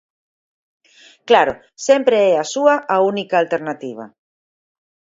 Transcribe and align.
Claro, 1.29 1.53
sempre 1.87 2.17
é 2.31 2.33
a 2.37 2.45
súa 2.53 2.75
a 2.95 2.97
única 3.11 3.35
alternativa. 3.39 4.05